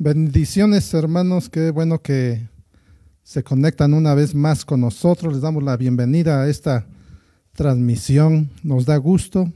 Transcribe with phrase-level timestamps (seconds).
[0.00, 2.48] Bendiciones hermanos, qué bueno que
[3.24, 5.32] se conectan una vez más con nosotros.
[5.32, 6.86] Les damos la bienvenida a esta
[7.52, 8.48] transmisión.
[8.62, 9.52] Nos da gusto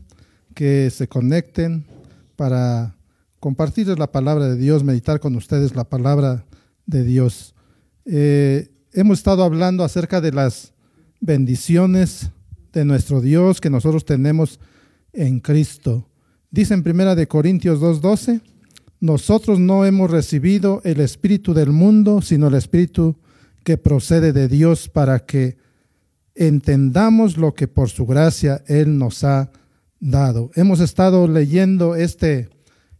[0.52, 1.86] que se conecten
[2.34, 2.96] para
[3.38, 6.44] compartirles la palabra de Dios, meditar con ustedes la palabra
[6.86, 7.54] de Dios.
[8.04, 10.72] Eh, hemos estado hablando acerca de las
[11.20, 12.30] bendiciones
[12.72, 14.58] de nuestro Dios que nosotros tenemos
[15.12, 16.08] en Cristo.
[16.50, 18.40] Dice en Primera de Corintios 2:12,
[19.02, 23.16] nosotros no hemos recibido el espíritu del mundo, sino el espíritu
[23.64, 25.56] que procede de Dios para que
[26.36, 29.50] entendamos lo que por su gracia Él nos ha
[29.98, 30.52] dado.
[30.54, 32.48] Hemos estado leyendo este,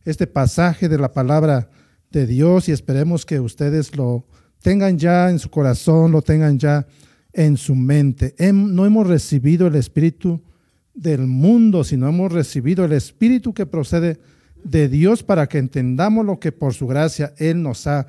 [0.05, 1.71] este pasaje de la palabra
[2.11, 4.27] de Dios y esperemos que ustedes lo
[4.61, 6.85] tengan ya en su corazón, lo tengan ya
[7.33, 8.35] en su mente.
[8.53, 10.43] No hemos recibido el espíritu
[10.95, 14.21] del mundo, sino hemos recibido el espíritu que procede de
[14.65, 18.07] Dios para que entendamos lo que por su gracia Él nos ha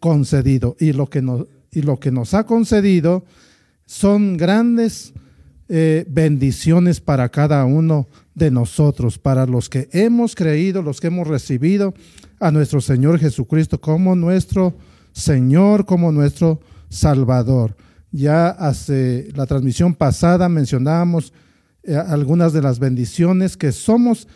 [0.00, 0.76] concedido.
[0.78, 3.24] Y lo que nos, y lo que nos ha concedido
[3.86, 5.12] son grandes
[5.68, 11.26] eh, bendiciones para cada uno de nosotros, para los que hemos creído, los que hemos
[11.26, 11.94] recibido
[12.40, 14.74] a nuestro Señor Jesucristo como nuestro
[15.12, 17.76] Señor, como nuestro Salvador.
[18.12, 21.32] Ya hace la transmisión pasada mencionábamos
[21.82, 24.28] eh, algunas de las bendiciones que somos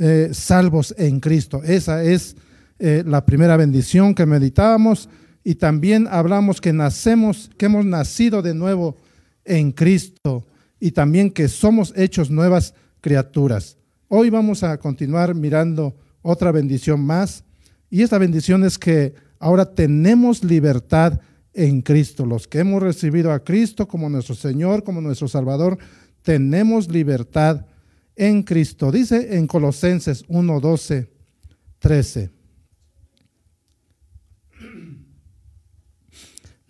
[0.00, 1.62] eh, salvos en Cristo.
[1.62, 2.34] Esa es
[2.78, 5.10] la primera bendición que meditábamos
[5.44, 8.96] y también hablamos que nacemos, que hemos nacido de nuevo
[9.44, 10.46] en Cristo
[10.78, 13.76] y también que somos hechos nuevas criaturas.
[14.08, 17.44] Hoy vamos a continuar mirando otra bendición más
[17.90, 21.20] y esta bendición es que ahora tenemos libertad
[21.52, 22.24] en Cristo.
[22.24, 25.78] Los que hemos recibido a Cristo como nuestro Señor, como nuestro Salvador,
[26.22, 27.66] tenemos libertad
[28.20, 28.92] en Cristo.
[28.92, 31.10] Dice en Colosenses 1, 12,
[31.78, 32.30] 13.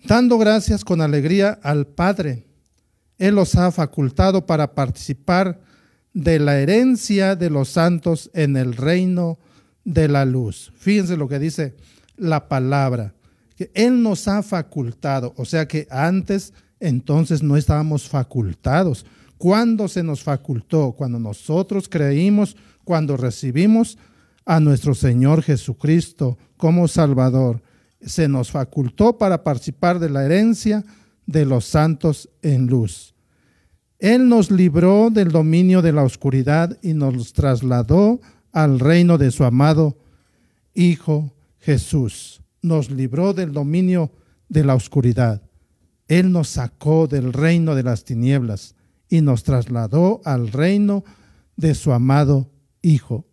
[0.05, 2.47] Dando gracias con alegría al Padre
[3.21, 5.61] él los ha facultado para participar
[6.15, 9.39] de la herencia de los santos en el reino
[9.85, 10.73] de la luz.
[10.75, 11.77] Fíjense lo que dice
[12.17, 13.13] la palabra,
[13.57, 19.05] que Él nos ha facultado, o sea que antes entonces no estábamos facultados.
[19.41, 20.93] ¿Cuándo se nos facultó?
[20.93, 23.97] Cuando nosotros creímos, cuando recibimos
[24.45, 27.63] a nuestro Señor Jesucristo como Salvador.
[28.03, 30.85] Se nos facultó para participar de la herencia
[31.25, 33.15] de los santos en luz.
[33.99, 38.21] Él nos libró del dominio de la oscuridad y nos trasladó
[38.53, 39.97] al reino de su amado
[40.75, 42.43] Hijo Jesús.
[42.61, 44.13] Nos libró del dominio
[44.51, 45.41] de la oscuridad.
[46.09, 48.75] Él nos sacó del reino de las tinieblas
[49.11, 51.05] y nos trasladó al reino
[51.57, 52.49] de su amado
[52.81, 53.27] Hijo.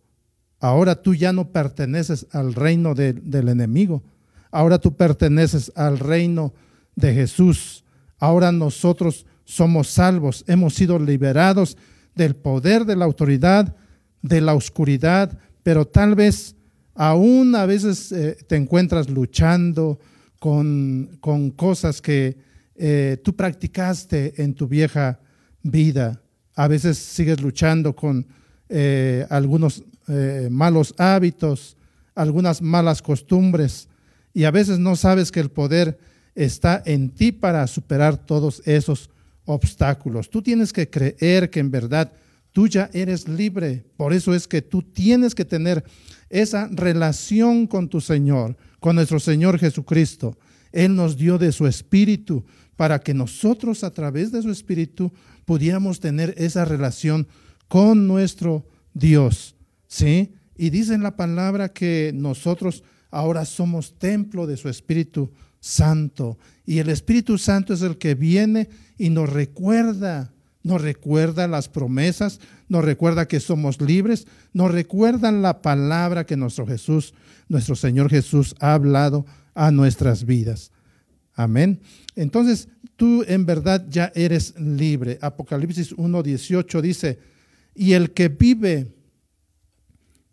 [0.60, 4.02] Ahora tú ya no perteneces al reino del enemigo.
[4.50, 6.52] Ahora tú perteneces al reino
[6.96, 7.84] de Jesús.
[8.18, 11.78] Ahora nosotros somos salvos, hemos sido liberados
[12.14, 13.74] del poder de la autoridad,
[14.20, 16.56] de la oscuridad, pero tal vez
[16.94, 20.00] aún a veces eh, te encuentras luchando
[20.40, 22.36] con, con cosas que
[22.74, 25.20] eh, tú practicaste en tu vieja
[25.70, 26.20] vida.
[26.54, 28.26] A veces sigues luchando con
[28.68, 29.82] eh, algunos
[30.50, 31.76] malos hábitos,
[32.14, 33.88] algunas malas costumbres,
[34.32, 35.98] y a veces no sabes que el poder
[36.34, 39.10] está en ti para superar todos esos
[39.44, 40.30] obstáculos.
[40.30, 42.12] Tú tienes que creer que en verdad
[42.52, 43.84] tú ya eres libre.
[43.96, 45.84] Por eso es que tú tienes que tener
[46.30, 50.38] esa relación con tu Señor, con nuestro Señor Jesucristo.
[50.72, 52.44] Él nos dio de su espíritu
[52.76, 55.12] para que nosotros a través de su espíritu
[55.44, 57.26] pudiéramos tener esa relación
[57.66, 59.56] con nuestro Dios.
[59.86, 60.34] ¿Sí?
[60.56, 66.38] Y dice en la palabra que nosotros ahora somos templo de su Espíritu Santo.
[66.66, 68.68] Y el Espíritu Santo es el que viene
[68.98, 70.32] y nos recuerda,
[70.68, 76.66] nos recuerda las promesas, nos recuerda que somos libres, nos recuerda la palabra que nuestro
[76.66, 77.14] Jesús,
[77.48, 80.70] nuestro Señor Jesús ha hablado a nuestras vidas.
[81.34, 81.80] Amén.
[82.16, 85.18] Entonces, tú en verdad ya eres libre.
[85.22, 87.18] Apocalipsis 1.18 dice,
[87.74, 88.92] y el que vive,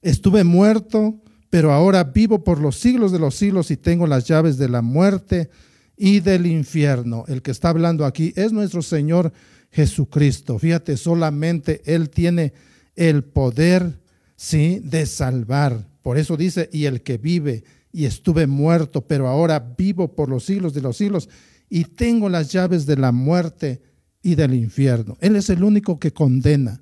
[0.01, 4.57] estuve muerto, pero ahora vivo por los siglos de los siglos y tengo las llaves
[4.57, 5.49] de la muerte
[5.95, 7.23] y del infierno.
[7.29, 9.31] El que está hablando aquí es nuestro Señor
[9.75, 10.57] Jesucristo.
[10.57, 12.53] Fíjate, solamente Él tiene
[12.95, 13.99] el poder,
[14.37, 15.85] sí, de salvar.
[16.01, 20.45] Por eso dice, y el que vive y estuve muerto, pero ahora vivo por los
[20.45, 21.27] siglos de los siglos
[21.69, 23.81] y tengo las llaves de la muerte
[24.21, 25.17] y del infierno.
[25.19, 26.81] Él es el único que condena.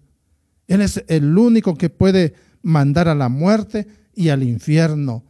[0.68, 5.24] Él es el único que puede mandar a la muerte y al infierno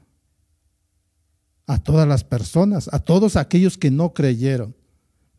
[1.65, 4.75] a todas las personas, a todos aquellos que no creyeron.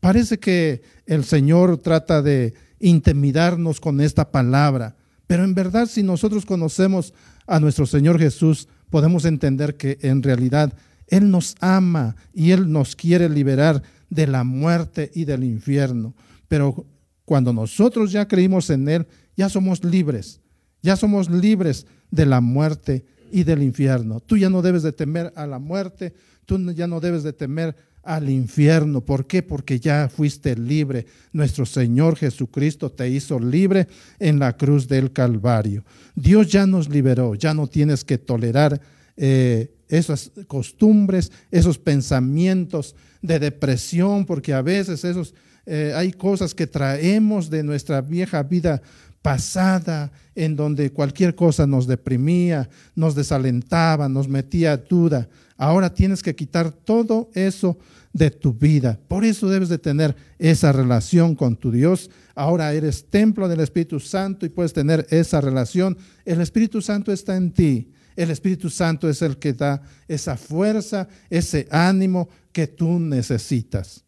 [0.05, 4.97] Parece que el Señor trata de intimidarnos con esta palabra,
[5.27, 7.15] pero en verdad si nosotros conocemos
[7.47, 10.75] a nuestro Señor Jesús, podemos entender que en realidad
[11.07, 16.15] Él nos ama y Él nos quiere liberar de la muerte y del infierno.
[16.49, 16.85] Pero
[17.25, 19.07] cuando nosotros ya creímos en Él,
[19.39, 20.43] ya somos libres,
[20.83, 24.21] ya somos libres de la muerte y del infierno.
[24.21, 26.13] Tú ya no debes de temer a la muerte,
[26.45, 29.01] tú ya no debes de temer al infierno.
[29.01, 29.43] ¿Por qué?
[29.43, 31.07] Porque ya fuiste libre.
[31.33, 35.85] Nuestro Señor Jesucristo te hizo libre en la cruz del Calvario.
[36.15, 38.81] Dios ya nos liberó, ya no tienes que tolerar
[39.17, 45.35] eh, esas costumbres, esos pensamientos de depresión, porque a veces esos,
[45.67, 48.83] eh, hay cosas que traemos de nuestra vieja vida
[49.25, 55.31] pasada, en donde cualquier cosa nos deprimía, nos desalentaba, nos metía duda.
[55.57, 57.79] Ahora tienes que quitar todo eso
[58.13, 59.01] de tu vida.
[59.09, 62.11] Por eso debes de tener esa relación con tu Dios.
[62.35, 65.97] Ahora eres templo del Espíritu Santo y puedes tener esa relación.
[66.27, 67.93] El Espíritu Santo está en ti.
[68.17, 74.05] El Espíritu Santo es el que da esa fuerza, ese ánimo que tú necesitas.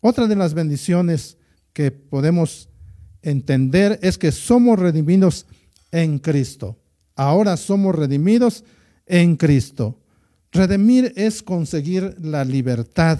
[0.00, 1.38] Otra de las bendiciones
[1.72, 2.68] que podemos
[3.22, 5.46] entender es que somos redimidos
[5.90, 6.78] en Cristo.
[7.14, 8.64] Ahora somos redimidos
[9.06, 10.00] en Cristo.
[10.50, 13.18] Redimir es conseguir la libertad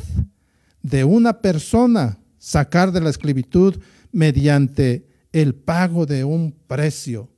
[0.82, 3.80] de una persona, sacar de la esclavitud
[4.10, 7.30] mediante el pago de un precio.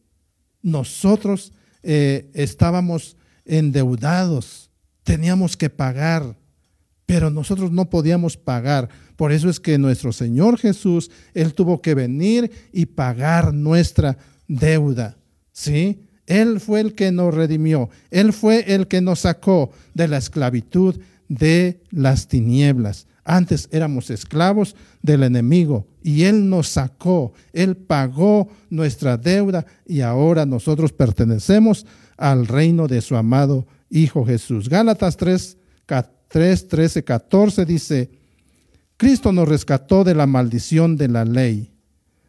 [0.62, 1.52] Nosotros
[1.82, 4.70] eh, estábamos endeudados,
[5.04, 6.36] teníamos que pagar,
[7.06, 8.88] pero nosotros no podíamos pagar.
[9.16, 14.18] Por eso es que nuestro Señor Jesús, Él tuvo que venir y pagar nuestra
[14.48, 15.16] deuda.
[15.52, 16.00] ¿Sí?
[16.26, 17.90] Él fue el que nos redimió.
[18.10, 20.96] Él fue el que nos sacó de la esclavitud
[21.28, 23.06] de las tinieblas.
[23.24, 30.44] Antes éramos esclavos del enemigo y Él nos sacó, Él pagó nuestra deuda y ahora
[30.44, 31.86] nosotros pertenecemos
[32.18, 34.68] al reino de su amado Hijo Jesús.
[34.68, 35.56] Gálatas 3,
[36.28, 38.10] 3 13, 14 dice,
[38.96, 41.72] Cristo nos rescató de la maldición de la ley.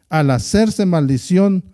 [0.08, 1.64] Al hacerse maldición,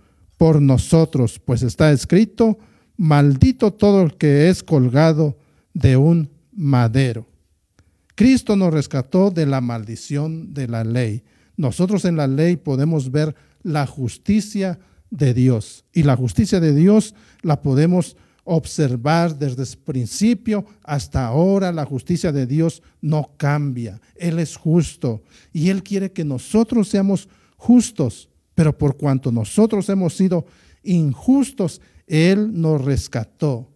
[0.43, 2.59] por nosotros, pues está escrito,
[2.97, 5.39] maldito todo el que es colgado
[5.73, 7.29] de un madero.
[8.17, 11.23] Cristo nos rescató de la maldición de la ley.
[11.57, 14.81] Nosotros en la ley podemos ver la justicia
[15.11, 21.73] de Dios y la justicia de Dios la podemos observar desde el principio hasta ahora.
[21.73, 24.01] La justicia de Dios no cambia.
[24.17, 25.23] Él es justo
[25.53, 30.47] y Él quiere que nosotros seamos justos pero por cuanto nosotros hemos sido
[30.83, 33.71] injustos, Él nos rescató,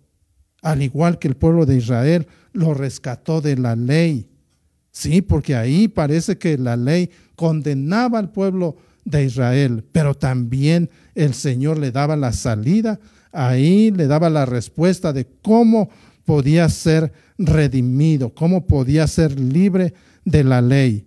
[0.63, 4.29] al igual que el pueblo de Israel lo rescató de la ley.
[4.91, 11.35] Sí, porque ahí parece que la ley condenaba al pueblo de Israel, pero también el
[11.35, 12.99] Señor le daba la salida,
[13.37, 15.91] ahí le daba la respuesta de cómo
[16.25, 21.07] podía ser redimido, cómo podía ser libre de la ley.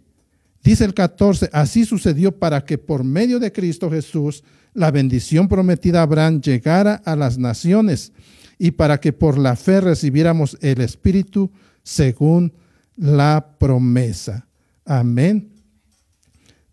[0.63, 4.43] Dice el 14, así sucedió para que por medio de Cristo Jesús
[4.73, 8.11] la bendición prometida a Abraham llegara a las naciones
[8.57, 11.51] y para que por la fe recibiéramos el Espíritu
[11.83, 12.53] según
[12.95, 14.47] la promesa.
[14.85, 15.49] Amén.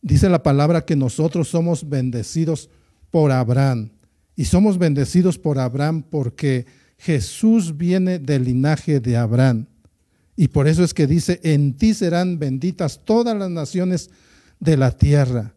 [0.02, 2.68] Dice la palabra que nosotros somos bendecidos
[3.10, 3.90] por Abraham.
[4.36, 6.66] Y somos bendecidos por Abraham porque
[6.98, 9.66] Jesús viene del linaje de Abraham.
[10.36, 14.10] Y por eso es que dice, en ti serán benditas todas las naciones
[14.60, 15.54] de la tierra.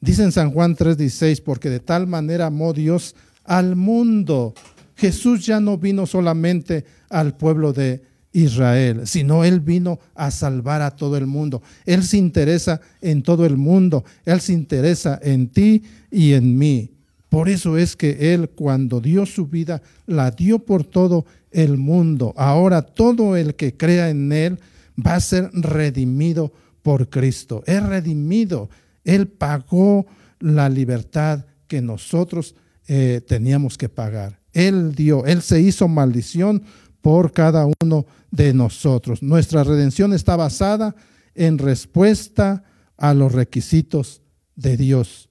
[0.00, 4.54] Dice en San Juan 3:16, porque de tal manera amó Dios al mundo.
[4.94, 10.90] Jesús ya no vino solamente al pueblo de Israel, sino Él vino a salvar a
[10.90, 11.62] todo el mundo.
[11.86, 14.04] Él se interesa en todo el mundo.
[14.26, 16.95] Él se interesa en ti y en mí.
[17.28, 22.32] Por eso es que Él cuando dio su vida, la dio por todo el mundo.
[22.36, 24.60] Ahora todo el que crea en Él
[25.04, 26.52] va a ser redimido
[26.82, 27.62] por Cristo.
[27.66, 28.70] Es redimido.
[29.04, 30.06] Él pagó
[30.38, 32.54] la libertad que nosotros
[32.86, 34.40] eh, teníamos que pagar.
[34.52, 36.62] Él dio, Él se hizo maldición
[37.00, 39.22] por cada uno de nosotros.
[39.22, 40.94] Nuestra redención está basada
[41.34, 42.64] en respuesta
[42.96, 44.22] a los requisitos
[44.54, 45.28] de Dios.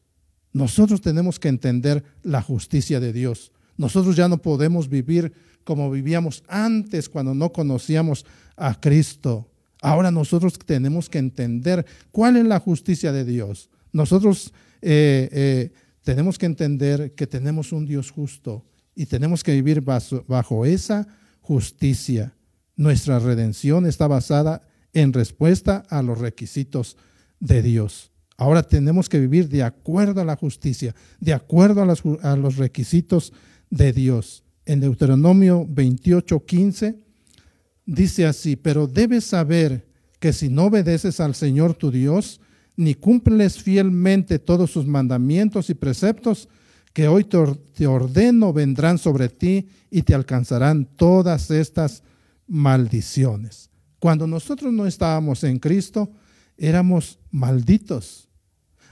[0.56, 3.52] Nosotros tenemos que entender la justicia de Dios.
[3.76, 5.34] Nosotros ya no podemos vivir
[5.66, 9.52] como vivíamos antes cuando no conocíamos a Cristo.
[9.82, 13.70] Ahora nosotros tenemos que entender cuál es la justicia de Dios.
[13.92, 15.74] Nosotros eh, eh,
[16.06, 18.64] tenemos que entender que tenemos un Dios justo
[18.96, 21.06] y tenemos que vivir bajo, bajo esa
[21.42, 22.34] justicia.
[22.78, 24.62] Nuestra redención está basada
[24.94, 26.96] en respuesta a los requisitos
[27.42, 28.15] de Dios.
[28.38, 33.32] Ahora tenemos que vivir de acuerdo a la justicia, de acuerdo a, los requisitos
[33.70, 34.44] de Dios.
[34.66, 37.00] En Deuteronomio 28, 15
[37.86, 39.88] dice así, pero debes saber
[40.20, 42.42] que si no obedeces al Señor tu Dios,
[42.76, 46.50] ni cumples fielmente todos sus mandamientos y preceptos,
[46.92, 52.04] que hoy te ordeno vendrán sobre ti y te alcanzarán todas estas
[52.48, 53.70] maldiciones.
[54.00, 56.12] Cuando nosotros no estábamos en Cristo,
[56.58, 58.25] éramos malditos.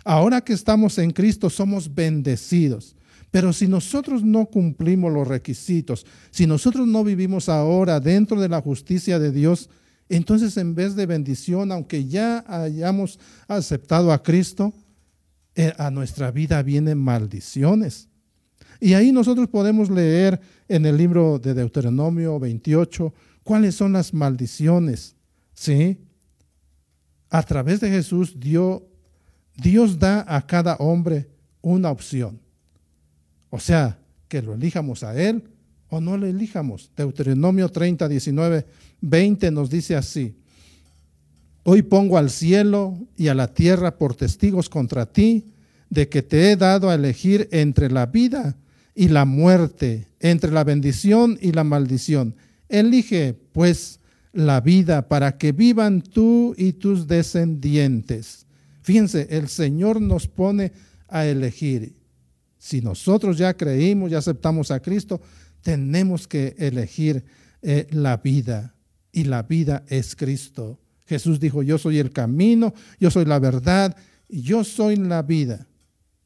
[0.04, 2.96] Ahora que estamos en Cristo, somos bendecidos.
[3.32, 8.62] Pero si nosotros no cumplimos los requisitos, si nosotros no vivimos ahora dentro de la
[8.62, 9.70] justicia de Dios,
[10.08, 14.74] entonces en vez de bendición, aunque ya hayamos aceptado a Cristo,
[15.56, 18.10] eh, a nuestra vida vienen maldiciones.
[18.80, 25.16] Y ahí nosotros podemos leer en el libro de Deuteronomio 28 cuáles son las maldiciones.
[25.54, 26.00] ¿Sí?
[27.30, 28.82] A través de Jesús Dios,
[29.56, 31.28] Dios da a cada hombre
[31.62, 32.40] una opción.
[33.50, 35.44] O sea, que lo elijamos a Él
[35.90, 36.90] o no lo elijamos.
[36.98, 38.66] Deuteronomio 30, 19,
[39.02, 40.36] 20 nos dice así.
[41.64, 45.46] Hoy pongo al cielo y a la tierra por testigos contra ti
[45.90, 48.58] de que te he dado a elegir entre la vida
[48.96, 52.36] y la muerte, entre la bendición y la maldición.
[52.70, 54.00] Elige, pues,
[54.34, 58.43] la vida para que vivan tú y tus descendientes.
[58.84, 60.72] Fíjense, el Señor nos pone
[61.08, 61.96] a elegir.
[62.58, 65.22] Si nosotros ya creímos, ya aceptamos a Cristo,
[65.62, 67.24] tenemos que elegir
[67.62, 68.76] eh, la vida.
[69.12, 70.80] Y la vida es Cristo.
[71.06, 73.96] Jesús dijo, yo soy el camino, yo soy la verdad,
[74.28, 75.68] yo soy la vida.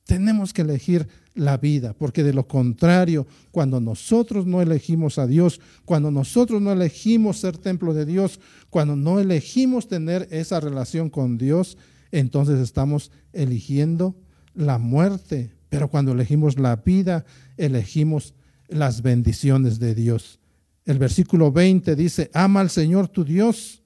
[0.05, 5.59] Tenemos que elegir la vida, porque de lo contrario, cuando nosotros no elegimos a Dios,
[5.85, 11.37] cuando nosotros no elegimos ser templo de Dios, cuando no elegimos tener esa relación con
[11.37, 11.77] Dios,
[12.11, 14.15] entonces estamos eligiendo
[14.53, 15.53] la muerte.
[15.69, 17.25] Pero cuando elegimos la vida,
[17.57, 18.33] elegimos
[18.67, 20.39] las bendiciones de Dios.
[20.85, 23.83] El versículo 20 dice, ama al Señor tu Dios,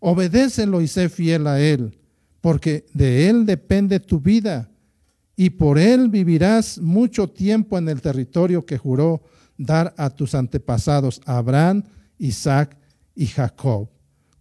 [0.00, 1.96] obedécelo y sé fiel a Él,
[2.40, 4.70] porque de Él depende tu vida
[5.40, 9.22] y por él vivirás mucho tiempo en el territorio que juró
[9.56, 11.82] dar a tus antepasados, Abraham,
[12.18, 12.76] Isaac
[13.14, 13.88] y Jacob.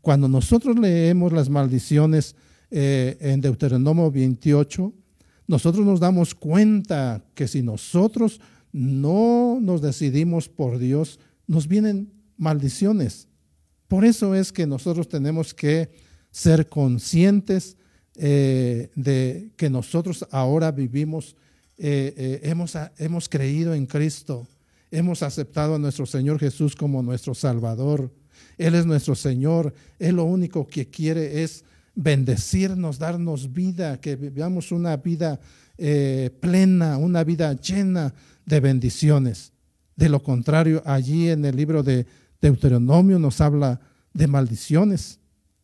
[0.01, 2.35] Cuando nosotros leemos las maldiciones
[2.71, 4.93] eh, en Deuteronomio 28,
[5.47, 8.39] nosotros nos damos cuenta que si nosotros
[8.71, 13.27] no nos decidimos por Dios, nos vienen maldiciones.
[13.87, 15.89] Por eso es que nosotros tenemos que
[16.29, 17.75] ser conscientes
[18.15, 21.35] eh, de que nosotros ahora vivimos,
[21.77, 24.47] eh, hemos, hemos creído en Cristo,
[24.91, 28.13] hemos aceptado a nuestro Señor Jesús como nuestro Salvador.
[28.57, 29.73] Él es nuestro Señor.
[29.97, 31.63] Él lo único que quiere es
[32.01, 35.39] bendecirnos, darnos vida, que vivamos una vida
[36.41, 38.13] plena, una vida llena
[38.45, 39.53] de bendiciones.
[39.95, 42.05] De lo contrario, allí en el libro de
[42.41, 43.79] Deuteronomio nos habla
[44.13, 45.19] de maldiciones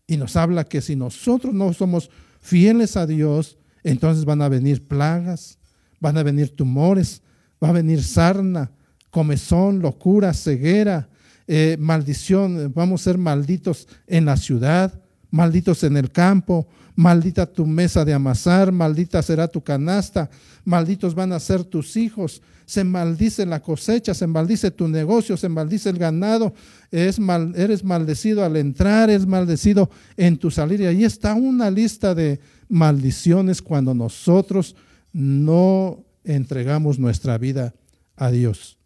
[0.07, 4.87] y nos habla que si nosotros no somos fieles a Dios, entonces van a venir
[4.87, 5.57] plagas,
[5.99, 7.21] van a venir tumores,
[7.63, 8.71] va a venir sarna,
[9.09, 11.09] comezón, locura, ceguera,
[11.47, 17.65] eh, maldición, vamos a ser malditos en la ciudad, malditos en el campo, maldita tu
[17.65, 20.29] mesa de amasar, maldita será tu canasta,
[20.63, 25.49] malditos van a ser tus hijos, se maldice la cosecha, se maldice tu negocio, se
[25.49, 26.53] maldice el ganado,
[26.91, 30.81] es mal, eres maldecido al entrar, eres maldecido en tu salir.
[30.81, 34.75] Y ahí está una lista de maldiciones cuando nosotros
[35.13, 37.73] no entregamos nuestra vida
[38.15, 38.77] a Dios.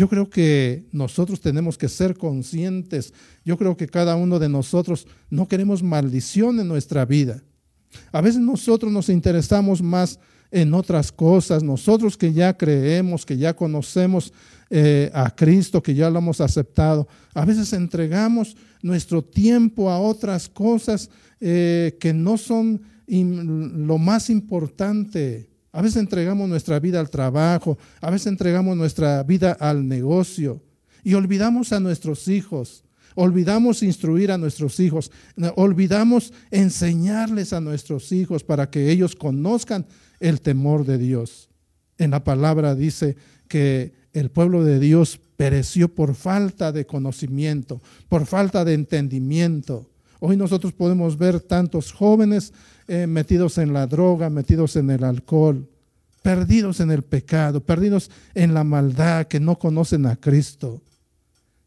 [0.00, 3.12] Yo creo que nosotros tenemos que ser conscientes.
[3.44, 7.42] Yo creo que cada uno de nosotros no queremos maldición en nuestra vida.
[8.10, 10.18] A veces nosotros nos interesamos más
[10.50, 11.62] en otras cosas.
[11.62, 14.32] Nosotros que ya creemos, que ya conocemos
[14.70, 20.48] eh, a Cristo, que ya lo hemos aceptado, a veces entregamos nuestro tiempo a otras
[20.48, 21.10] cosas
[21.40, 25.49] eh, que no son lo más importante.
[25.72, 30.62] A veces entregamos nuestra vida al trabajo, a veces entregamos nuestra vida al negocio
[31.04, 32.84] y olvidamos a nuestros hijos.
[33.16, 35.10] Olvidamos instruir a nuestros hijos,
[35.56, 39.84] olvidamos enseñarles a nuestros hijos para que ellos conozcan
[40.20, 41.48] el temor de Dios.
[41.98, 43.16] En la palabra dice
[43.48, 49.90] que el pueblo de Dios pereció por falta de conocimiento, por falta de entendimiento.
[50.20, 52.52] Hoy nosotros podemos ver tantos jóvenes
[52.92, 55.70] eh, metidos en la droga, metidos en el alcohol,
[56.22, 60.82] perdidos en el pecado, perdidos en la maldad, que no conocen a Cristo.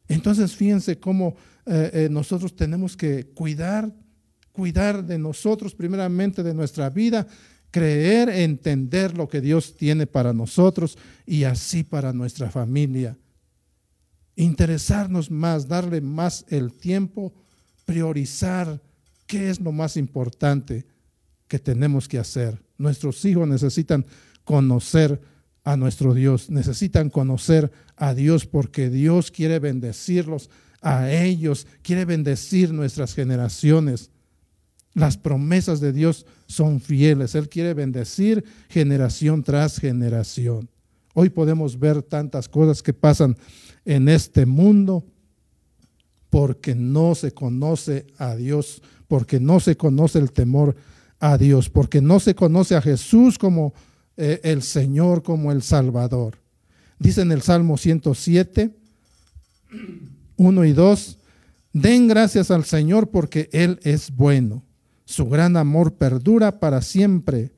[0.09, 3.89] Entonces fíjense cómo eh, eh, nosotros tenemos que cuidar,
[4.51, 7.25] cuidar de nosotros, primeramente de nuestra vida,
[7.71, 13.17] creer, entender lo que Dios tiene para nosotros y así para nuestra familia.
[14.35, 17.31] Interesarnos más, darle más el tiempo,
[17.85, 18.81] priorizar
[19.25, 20.91] qué es lo más importante
[21.53, 22.59] que tenemos que hacer.
[22.79, 24.07] Nuestros hijos necesitan
[24.43, 25.21] conocer
[25.63, 30.49] a nuestro Dios, necesitan conocer a Dios porque Dios quiere bendecirlos
[30.81, 34.09] a ellos, quiere bendecir nuestras generaciones.
[34.95, 40.71] Las promesas de Dios son fieles, Él quiere bendecir generación tras generación.
[41.13, 43.37] Hoy podemos ver tantas cosas que pasan
[43.85, 45.05] en este mundo
[46.31, 50.75] porque no se conoce a Dios, porque no se conoce el temor
[51.23, 53.73] a Dios, porque no se conoce a Jesús como
[54.17, 56.39] eh, el Señor, como el Salvador.
[56.99, 58.75] Dice en el Salmo 107,
[60.35, 61.17] 1 y 2,
[61.71, 64.65] den gracias al Señor porque Él es bueno.
[65.05, 67.53] Su gran amor perdura para siempre.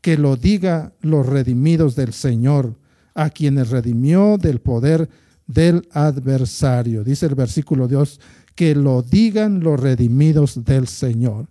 [0.00, 2.76] Que lo diga los redimidos del Señor,
[3.14, 5.08] a quienes redimió del poder
[5.48, 7.02] del adversario.
[7.02, 8.20] Dice el versículo 2,
[8.54, 11.48] que lo digan los redimidos del Señor.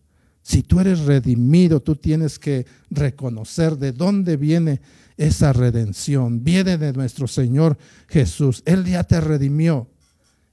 [0.48, 4.80] Si tú eres redimido, tú tienes que reconocer de dónde viene
[5.18, 6.42] esa redención.
[6.42, 8.64] Viene de nuestro Señor Jesús.
[8.66, 9.90] Él ya te redimió.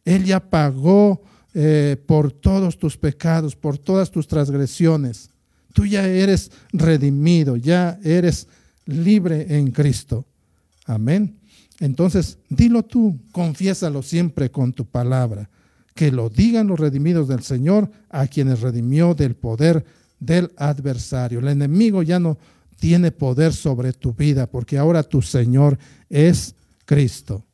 [0.05, 1.23] Él ya pagó
[1.55, 5.31] eh, por todos tus pecados, por todas tus transgresiones.
[5.73, 8.49] Tú ya eres redimido, ya eres
[8.87, 10.27] libre en Cristo.
[10.87, 11.37] Amén.
[11.79, 15.49] Entonces, dilo tú, confiésalo siempre con tu palabra
[15.95, 19.85] que lo digan los redimidos del Señor, a quienes redimió del poder
[20.19, 21.39] del adversario.
[21.39, 22.37] El enemigo ya no
[22.79, 25.79] tiene poder sobre tu vida, porque ahora tu Señor
[26.11, 26.55] es
[26.85, 27.45] Cristo.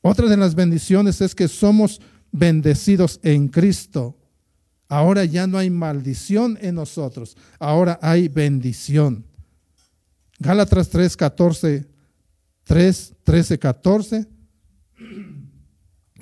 [0.00, 2.00] Otra de las bendiciones es que somos
[2.32, 4.16] bendecidos en Cristo.
[4.88, 9.24] Ahora ya no hay maldición en nosotros, ahora hay bendición.
[10.38, 11.86] Gálatas 3, 14,
[12.64, 14.26] 3, 13, 14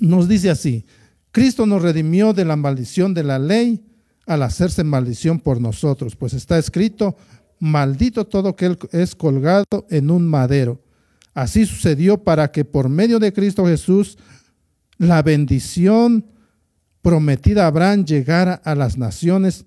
[0.01, 0.85] nos dice así,
[1.31, 3.83] Cristo nos redimió de la maldición de la ley
[4.27, 7.15] al hacerse maldición por nosotros, pues está escrito,
[7.59, 10.81] maldito todo que es colgado en un madero.
[11.33, 14.17] Así sucedió para que por medio de Cristo Jesús
[14.97, 16.25] la bendición
[17.01, 19.65] prometida a Abraham llegara a las naciones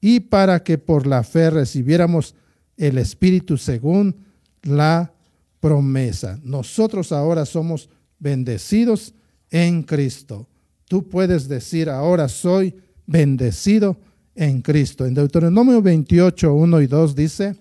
[0.00, 2.34] y para que por la fe recibiéramos
[2.76, 4.16] el Espíritu según
[4.62, 5.12] la
[5.60, 6.38] promesa.
[6.42, 9.14] Nosotros ahora somos bendecidos
[9.50, 10.48] en Cristo
[10.92, 12.74] tú puedes decir, ahora soy
[13.06, 13.96] bendecido
[14.34, 15.06] en Cristo.
[15.06, 17.56] En Deuteronomio 28, 1 y 2 dice,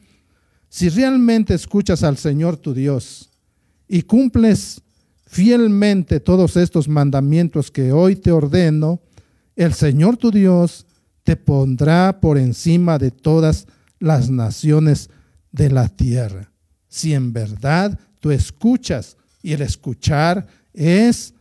[0.68, 3.30] si realmente escuchas al Señor tu Dios
[3.88, 4.82] y cumples
[5.28, 9.00] fielmente todos estos mandamientos que hoy te ordeno,
[9.56, 10.86] el Señor tu Dios
[11.24, 13.66] te pondrá por encima de todas
[13.98, 15.10] las naciones
[15.54, 16.52] de la tierra.
[16.90, 21.34] Si en verdad tú escuchas, y el escuchar es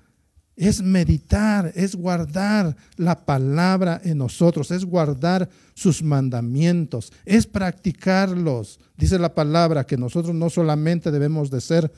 [0.61, 8.79] es meditar, es guardar la palabra en nosotros, es guardar sus mandamientos, es practicarlos.
[8.95, 11.91] Dice la palabra que nosotros no solamente debemos de ser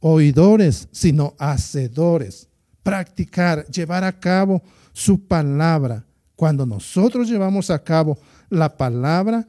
[0.00, 2.48] oidores, sino hacedores.
[2.82, 6.04] Practicar, llevar a cabo su palabra.
[6.34, 8.18] Cuando nosotros llevamos a cabo
[8.50, 9.48] la palabra,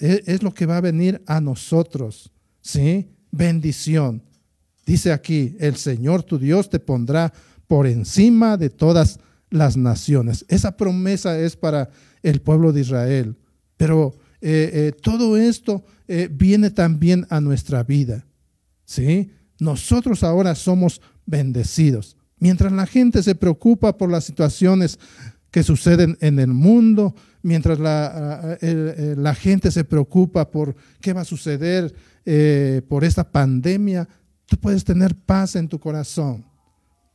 [0.00, 2.32] es lo que va a venir a nosotros.
[2.60, 3.08] ¿Sí?
[3.30, 4.24] Bendición.
[4.84, 7.32] Dice aquí, el Señor tu Dios te pondrá
[7.66, 9.18] por encima de todas
[9.50, 10.44] las naciones.
[10.48, 11.90] Esa promesa es para
[12.22, 13.36] el pueblo de Israel,
[13.76, 18.26] pero eh, eh, todo esto eh, viene también a nuestra vida.
[18.84, 19.30] ¿sí?
[19.58, 22.16] Nosotros ahora somos bendecidos.
[22.38, 24.98] Mientras la gente se preocupa por las situaciones
[25.50, 31.24] que suceden en el mundo, mientras la, la gente se preocupa por qué va a
[31.24, 31.94] suceder
[32.88, 34.06] por esta pandemia,
[34.44, 36.44] tú puedes tener paz en tu corazón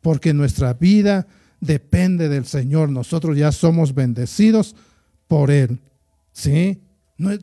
[0.02, 1.28] porque nuestra vida
[1.60, 2.90] depende del Señor.
[2.90, 4.76] Nosotros ya somos bendecidos
[5.28, 5.80] por Él.
[6.34, 6.82] ¿Sí?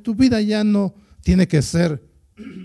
[0.02, 2.02] tu vida ya no tiene que ser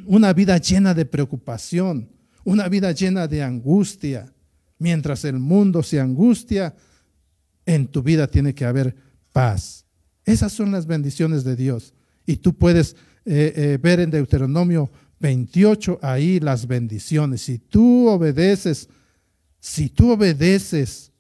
[0.05, 2.09] una vida llena de preocupación,
[2.43, 4.33] una vida llena de angustia.
[4.79, 6.75] Mientras el mundo se angustia,
[7.65, 8.95] en tu vida tiene que haber
[9.31, 9.85] paz.
[10.25, 11.93] Esas son las bendiciones de Dios.
[12.25, 17.41] Y tú puedes eh, eh, ver en Deuteronomio 28 ahí las bendiciones.
[17.41, 18.89] Si tú obedeces
[19.63, 21.13] si tú obedeces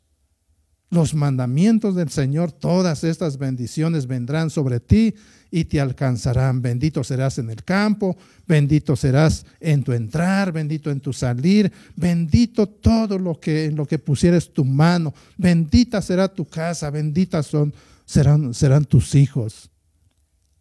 [0.89, 5.15] los mandamientos del Señor, todas estas bendiciones vendrán sobre ti
[5.49, 6.61] y te alcanzarán.
[6.61, 12.67] Bendito serás en el campo, bendito serás en tu entrar, bendito en tu salir, bendito
[12.67, 17.73] todo lo que en lo que pusieres tu mano, bendita será tu casa, benditas son
[18.05, 19.71] serán serán tus hijos.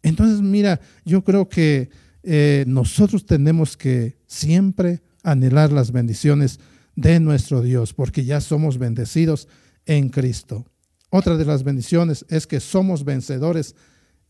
[0.03, 1.89] Entonces, mira, yo creo que
[2.23, 6.61] eh, nosotros tenemos que siempre anhelar las bendiciones
[6.95, 9.47] de nuestro Dios, porque ya somos bendecidos
[9.85, 10.65] en Cristo.
[11.09, 13.75] Otra de las bendiciones es que somos vencedores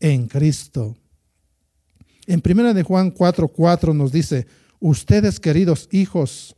[0.00, 0.96] en Cristo.
[2.26, 4.46] En primera de Juan 4:4 nos dice,
[4.80, 6.56] "Ustedes, queridos hijos,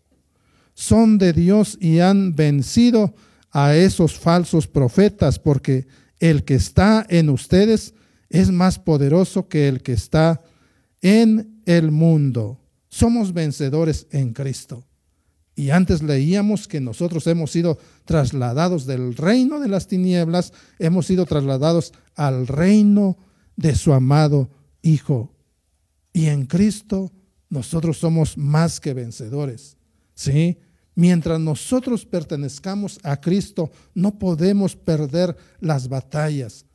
[0.74, 3.14] son de Dios y han vencido
[3.50, 5.86] a esos falsos profetas, porque
[6.18, 7.94] el que está en ustedes
[8.28, 10.42] es más poderoso que el que está
[11.02, 14.85] en el mundo." Somos vencedores en Cristo.
[15.58, 21.24] Y antes leíamos que nosotros hemos sido trasladados del reino de las tinieblas, hemos sido
[21.24, 23.16] trasladados al reino
[23.56, 24.50] de su amado
[24.82, 25.34] Hijo.
[26.12, 27.10] Y en Cristo
[27.48, 29.78] nosotros somos más que vencedores.
[30.14, 30.58] ¿Sí?
[30.94, 36.66] Mientras nosotros pertenezcamos a Cristo, no podemos perder las batallas.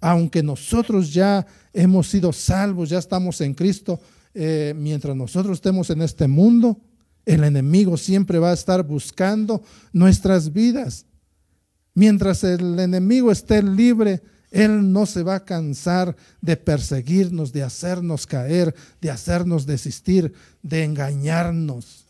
[0.00, 4.00] Aunque nosotros ya hemos sido salvos, ya estamos en Cristo,
[4.34, 6.78] eh, mientras nosotros estemos en este mundo,
[7.24, 11.06] el enemigo siempre va a estar buscando nuestras vidas.
[11.94, 18.26] Mientras el enemigo esté libre, él no se va a cansar de perseguirnos, de hacernos
[18.26, 20.32] caer, de hacernos desistir,
[20.62, 22.06] de engañarnos.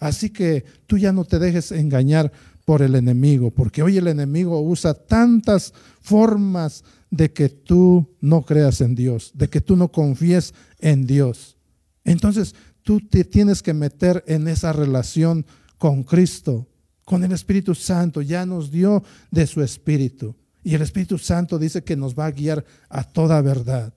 [0.00, 2.32] Así que tú ya no te dejes engañar
[2.64, 8.80] por el enemigo, porque hoy el enemigo usa tantas formas de que tú no creas
[8.80, 11.56] en Dios, de que tú no confíes en Dios.
[12.04, 15.44] Entonces tú te tienes que meter en esa relación
[15.78, 16.68] con Cristo,
[17.04, 18.22] con el Espíritu Santo.
[18.22, 20.36] Ya nos dio de su Espíritu.
[20.62, 23.92] Y el Espíritu Santo dice que nos va a guiar a toda verdad.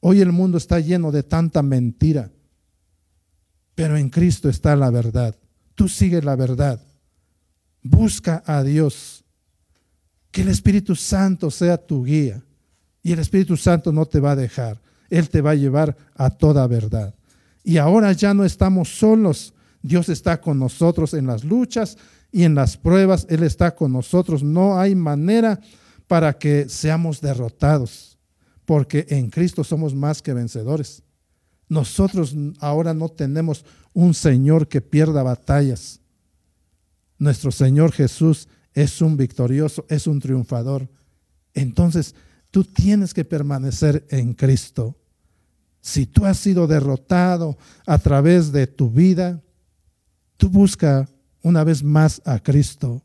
[0.00, 2.30] Hoy el mundo está lleno de tanta mentira,
[3.74, 5.36] pero en Cristo está la verdad.
[5.74, 6.80] Tú sigues la verdad.
[7.82, 9.24] Busca a Dios.
[10.30, 12.42] Que el Espíritu Santo sea tu guía.
[13.02, 14.80] Y el Espíritu Santo no te va a dejar.
[15.10, 17.14] Él te va a llevar a toda verdad.
[17.64, 19.54] Y ahora ya no estamos solos.
[19.82, 21.96] Dios está con nosotros en las luchas
[22.30, 23.26] y en las pruebas.
[23.28, 24.42] Él está con nosotros.
[24.42, 25.60] No hay manera
[26.06, 28.18] para que seamos derrotados,
[28.64, 31.02] porque en Cristo somos más que vencedores.
[31.68, 36.00] Nosotros ahora no tenemos un Señor que pierda batallas.
[37.18, 40.88] Nuestro Señor Jesús es un victorioso, es un triunfador.
[41.54, 42.14] Entonces,
[42.50, 44.98] tú tienes que permanecer en Cristo.
[45.82, 49.42] Si tú has sido derrotado a través de tu vida,
[50.38, 51.06] tú busca
[51.42, 53.02] una vez más a Cristo.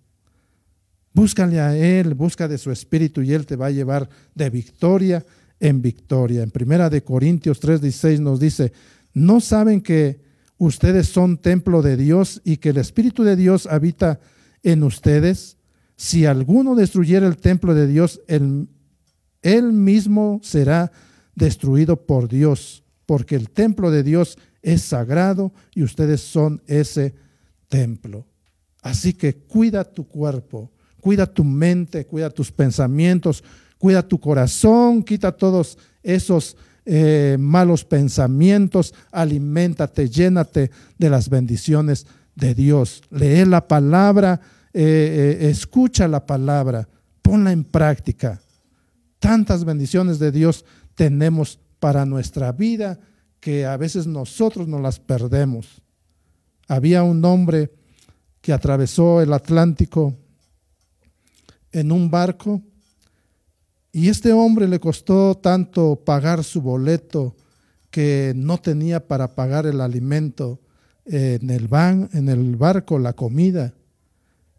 [1.11, 5.25] Búscale a Él, busca de su Espíritu y Él te va a llevar de victoria
[5.59, 6.43] en victoria.
[6.43, 8.71] En primera de Corintios 3:16 nos dice,
[9.13, 10.21] ¿no saben que
[10.59, 14.19] ustedes son templo de Dios y que el Espíritu de Dios habita
[14.61, 15.57] en ustedes?
[15.95, 20.91] Si alguno destruyera el templo de Dios, él, mismo será
[22.05, 27.13] por Dios, porque el templo de Dios es sagrado y ustedes son ese
[27.69, 28.25] templo.
[28.81, 33.43] Así que cuida tu cuerpo, cuida tu mente, cuida tus pensamientos,
[33.77, 42.55] cuida tu corazón, quita todos esos eh, malos pensamientos, aliméntate, llénate de las bendiciones de
[42.55, 43.01] Dios.
[43.09, 44.39] Lee la palabra,
[44.73, 46.87] eh, eh, escucha la palabra,
[47.21, 48.39] ponla en práctica.
[49.19, 50.63] Tantas bendiciones de Dios
[50.97, 52.99] tenemos para nuestra vida
[53.39, 55.83] que a veces nosotros nos las perdemos.
[56.67, 57.71] Había un hombre
[58.41, 60.15] que atravesó el Atlántico
[61.71, 62.63] en un barco
[63.91, 67.35] y este hombre le costó tanto pagar su boleto
[67.91, 70.59] que no tenía para pagar el alimento
[71.05, 71.69] en el,
[72.11, 73.71] en el barco, la comida.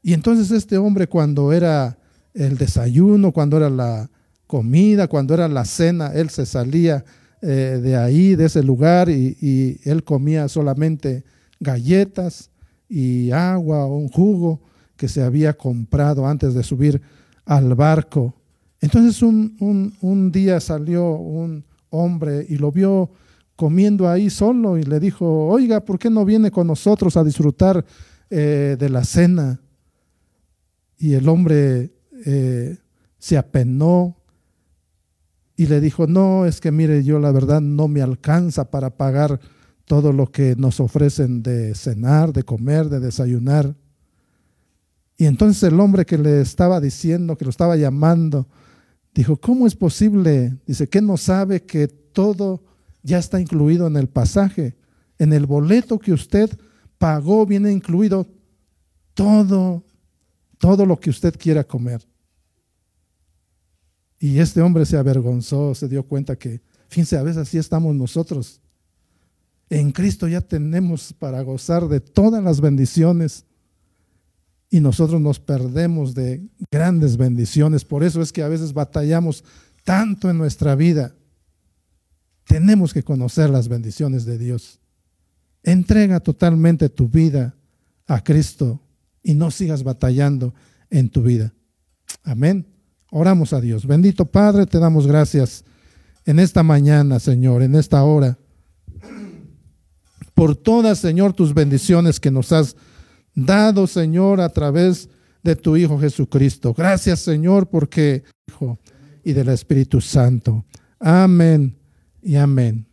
[0.03, 1.99] Y entonces este hombre cuando era
[2.33, 4.09] el desayuno, cuando era la,
[4.49, 7.05] comida, cuando era la cena, él se salía
[7.43, 11.23] eh, de ahí, de ese lugar, y, él comía solamente
[11.61, 12.51] galletas
[12.89, 14.61] y agua o un jugo
[14.97, 17.01] que se había comprado antes de subir
[17.45, 18.35] al barco.
[18.81, 23.11] Entonces un, un, día salió un hombre y lo vio
[23.55, 27.85] comiendo ahí solo y le dijo, oiga, ¿por qué no viene con nosotros a disfrutar
[28.31, 29.61] eh, de la cena?
[30.97, 31.93] Y el hombre
[32.25, 32.79] eh,
[33.19, 34.18] se apenó
[35.59, 39.41] y le dijo, no, es que mire, yo la verdad no me alcanza para pagar
[39.87, 43.75] todo lo que nos ofrecen de cenar, de comer, de desayunar.
[45.17, 48.47] Y entonces el hombre que le estaba diciendo, que lo estaba llamando,
[49.13, 50.57] dijo, ¿cómo es posible?
[50.65, 52.63] Dice, que no sabe que todo
[53.03, 54.77] ya está incluido en el pasaje?
[55.19, 56.57] En el boleto que usted
[56.99, 58.29] pagó viene incluido
[59.13, 59.83] todo,
[60.59, 62.07] todo lo que usted quiera comer.
[64.19, 68.61] Y este hombre se avergonzó, se dio cuenta que, fíjense, a veces así estamos nosotros.
[69.71, 73.45] En Cristo ya tenemos para gozar de todas las bendiciones
[74.71, 77.85] y nosotros nos perdemos de grandes bendiciones.
[77.85, 79.45] Por eso es que a veces batallamos
[79.85, 81.15] tanto en nuestra vida.
[82.45, 84.81] Tenemos que conocer las bendiciones de Dios.
[85.63, 87.55] Entrega totalmente tu vida
[88.07, 88.81] a Cristo
[89.23, 90.55] y no sigas batallando
[90.91, 91.53] en tu vida.
[92.23, 92.67] Amén.
[93.11, 93.87] Oramos a Dios.
[93.87, 95.65] Bendito Padre, te damos gracias
[96.25, 98.39] en esta mañana, Señor, en esta hora,
[100.35, 102.77] por todas, Señor, tus bendiciones que nos has
[103.35, 105.09] dado, Señor, a través
[105.43, 106.75] de tu Hijo Jesucristo.
[106.77, 108.79] Gracias, Señor, porque Hijo
[109.25, 110.65] y del Espíritu Santo.
[111.01, 111.77] Amén
[112.23, 112.88] y amén.